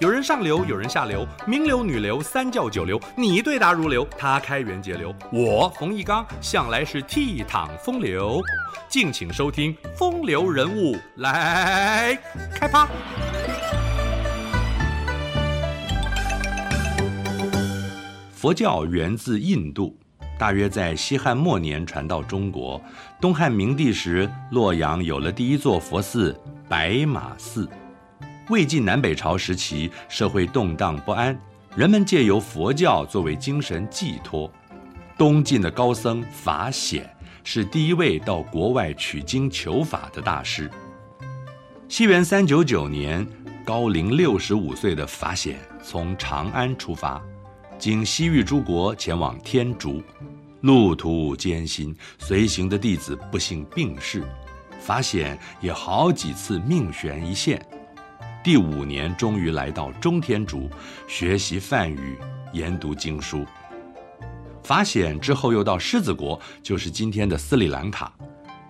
[0.00, 8.40] 有人上流，有人下流，名流、女流、三教九流，你对答如流，他开源节流，我冯一刚向来是倜傥风流。
[8.88, 12.16] 敬请收听《风流人物》来
[12.54, 12.86] 开趴。
[18.30, 19.98] 佛教源自印度，
[20.38, 22.80] 大约在西汉末年传到中国。
[23.20, 26.40] 东汉明帝时，洛阳有了第一座佛寺——
[26.70, 27.68] 白马寺。
[28.48, 31.38] 魏晋南北朝时期，社会动荡不安，
[31.76, 34.50] 人们借由佛教作为精神寄托。
[35.18, 37.08] 东晋的高僧法显
[37.44, 40.70] 是第一位到国外取经求法的大师。
[41.88, 43.26] 西元三九九年，
[43.66, 47.22] 高龄六十五岁的法显从长安出发，
[47.78, 50.02] 经西域诸国前往天竺，
[50.62, 54.22] 路途艰辛，随行的弟子不幸病逝，
[54.80, 57.60] 法显也好几次命悬一线。
[58.48, 60.70] 第五年，终于来到中天竺，
[61.06, 62.16] 学习梵语，
[62.54, 63.44] 研读经书。
[64.62, 68.10] 法显之后又到狮子国，就是今天的斯里兰卡。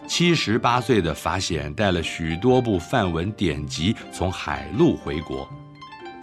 [0.09, 5.49] 七十八岁的法显带了许多部梵文典籍从海路回国。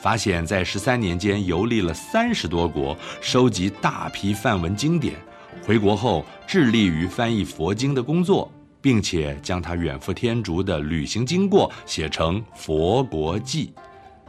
[0.02, 5.16] 法显在十三年间游历了三十多国，收集大批梵文经典。
[5.66, 8.52] 回国后，致力于翻译佛经的工作。
[8.86, 13.74] 并且将他远赴天竺的旅行经过写成《佛国记》，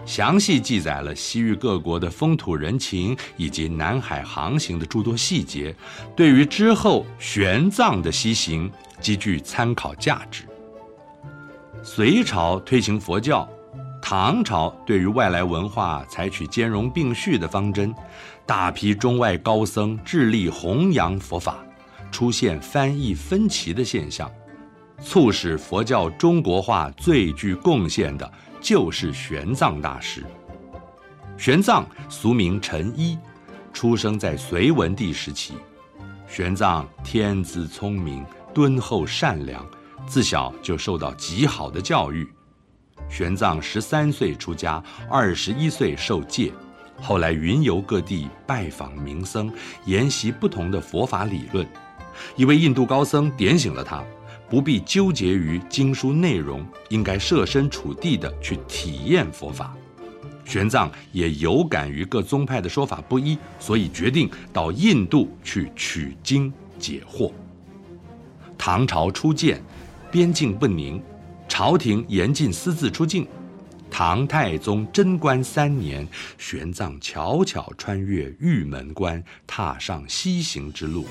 [0.06, 5.76] 详细记载了西域各国的风土人情以及南海航行的诸多细节，
[6.16, 10.44] 对于之后玄奘的西行极具参考价值。
[11.82, 13.46] 隋朝推行佛教，
[14.00, 17.94] 唐朝对于外来文化采取兼容并蓄的方针，
[18.46, 21.58] 大批中外高僧致力弘扬佛法，
[22.10, 24.32] 出现翻译分歧的现象。
[25.02, 28.30] 促使佛教中国化最具贡献的，
[28.60, 30.24] 就是玄奘大师。
[31.36, 33.18] 玄奘俗名陈一，
[33.72, 35.54] 出生在隋文帝时期。
[36.26, 39.64] 玄奘天资聪明、敦厚善良，
[40.06, 42.28] 自小就受到极好的教育。
[43.08, 46.52] 玄奘十三岁出家，二十一岁受戒，
[47.00, 49.52] 后来云游各地，拜访名僧，
[49.84, 51.64] 研习不同的佛法理论。
[52.34, 54.02] 一位印度高僧点醒了他。
[54.48, 59.76] 不必纠结于经书内容，应该设身处地地去体验佛法。
[60.44, 67.32] 玄奘也有感于各宗派的说法不一，所以决定到印度去取经解惑。
[68.56, 69.60] 唐朝初建，
[70.10, 71.02] 边境不宁，
[71.48, 73.26] 朝廷严禁私自出境。
[73.90, 76.06] 唐太宗贞观三年，
[76.38, 81.06] 玄奘悄悄穿越玉门关，踏上西行之路。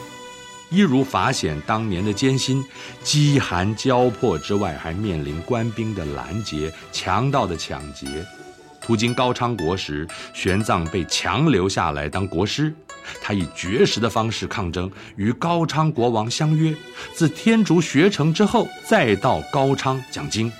[0.69, 2.63] 一如法显当年的艰辛，
[3.03, 8.25] 饥寒交迫之外，还面临官兵的拦截、强盗的抢劫。
[8.81, 12.73] 途经高昌国时，玄奘被强留下来当国师。
[13.21, 16.75] 他以绝食的方式抗争，与高昌国王相约，
[17.13, 20.51] 自天竺学成之后，再到高昌讲经。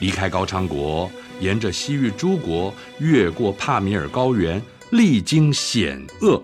[0.00, 1.10] 离开高昌国，
[1.40, 6.40] 沿着西域诸国，越过帕米尔高原，历经险恶。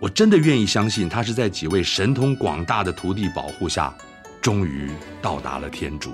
[0.00, 3.92] 我真的愿意相信，他是在几位神通广大的徒弟保护下，
[4.40, 4.88] 终于
[5.20, 6.12] 到达了天竺。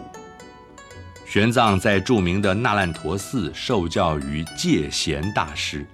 [1.27, 5.85] 玄奘在著名的那烂陀寺受教于戒贤大师，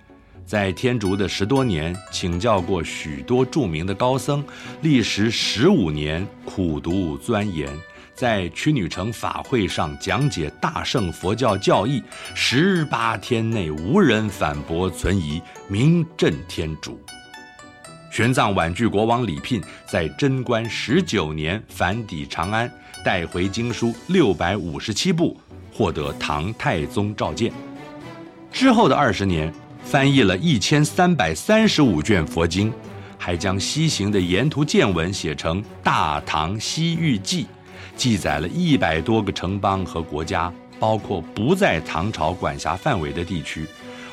[0.47, 4.45] 在天竺的十多年，请教过许多著名的高僧，
[4.83, 7.69] 历时十五年苦读钻研，
[8.15, 12.01] 在曲女城法会上讲解大乘佛教教义，
[12.37, 17.01] 十八天内无人反驳存疑，名震天竺。
[18.11, 22.71] 玄奘婉拒国王李聘，在贞观十九年返抵长安，
[23.05, 25.41] 带回经书六百五十七部，
[25.73, 27.53] 获得唐太宗召见。
[28.53, 29.53] 之后的二十年，
[29.85, 32.73] 翻译了一千三百三十五卷佛经，
[33.17, 37.45] 还将西行的沿途见闻写成《大唐西域记》，
[37.97, 43.65] 记载了一百多个城邦和国家，包括不在唐朝管辖范围的地区。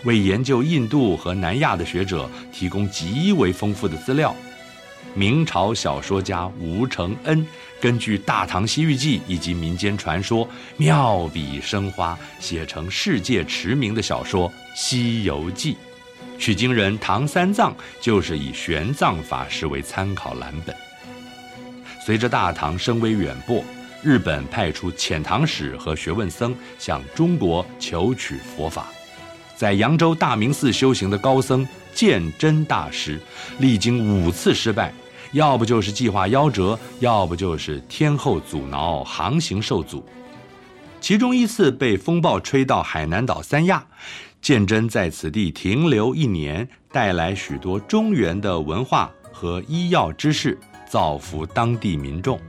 [0.04, 4.36] 为研究印度和南亚的学者提供极为丰富的资料。
[5.14, 7.46] 明朝小说家吴承恩
[7.80, 15.74] 根据《大唐西域记》以及民间传说，妙笔生花，写成世界驰名的小说《西游记》。
[16.38, 20.76] 取经人唐三藏就是以玄奘法师为参考蓝本。
[22.06, 23.64] 随着大唐声威远播，
[24.04, 28.88] 日本派出遣唐使和学问僧向中国求取佛法。
[29.58, 33.20] 在扬州大明寺修行的高僧鉴真大师，
[33.58, 34.94] 历经五次失败，
[35.32, 40.06] 要不就是计划夭折，要不就是天后阻挠，航行受阻。
[41.02, 43.84] 其中一次被风暴吹到海南岛三亚，
[44.42, 50.56] 鉴真在此地停留一年，带来许多中原的文化和医药知识，
[50.88, 52.40] 造福当地民众。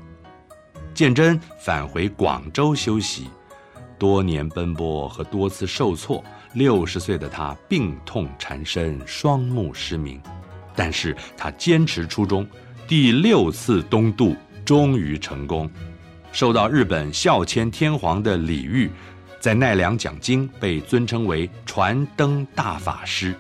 [0.93, 3.29] 鉴真返回广州休息，
[3.99, 6.25] 多年奔波和多次受挫，
[6.55, 10.21] 六十岁的他病痛缠身，双目失明。
[10.75, 12.47] 但是他坚持初衷，
[12.87, 15.69] 第六次东渡终于成功。
[16.31, 18.91] 受到日本孝谦天皇的礼遇，
[19.41, 23.35] 在奈良讲经，被尊称为传灯大法师。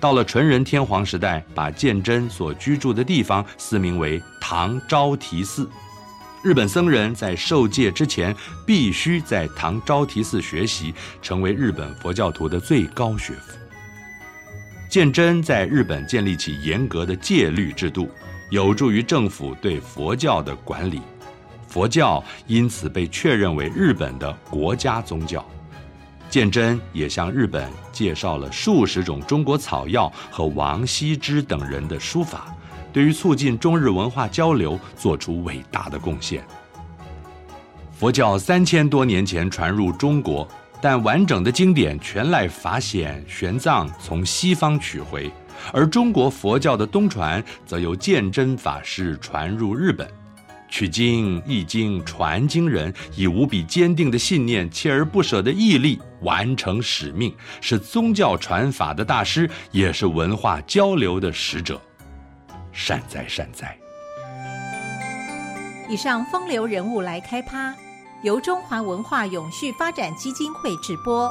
[0.00, 5.68] 到了纯仁天皇时代，把鉴真所居住的地方赐名为唐招提寺。
[6.44, 8.36] 日本僧人在受戒之前，
[8.66, 13.54] 必须在唐招提寺学习，成为日本佛教徒的最高学府。
[14.90, 18.10] 鉴真在日本建立起严格的戒律制度，
[18.50, 21.00] 有助于政府对佛教的管理。
[21.66, 25.42] 佛教因此被确认为日本的国家宗教。
[26.28, 32.54] 鉴真也向日本介绍了数十种中国草药和王羲之等人的书法，
[32.94, 36.46] 对于促进中日文化交流做出伟大的贡献。
[37.92, 40.46] 佛教三千多年前传入中国，
[40.80, 45.28] 但完整的经典全赖法显、玄奘从西方取回，
[45.72, 50.08] 而中国佛教的东传则由鉴真法师传入日本。
[50.68, 61.80] 取经、译经、传经人以无比坚定的信念、锲而不舍的毅力完成使命，是宗教传法的大师，也是文化交流的使者。
[62.74, 63.76] 善哉善哉！
[65.88, 67.72] 以上风流人物来开趴，
[68.22, 71.30] 由中华文化永续发展基金会直播。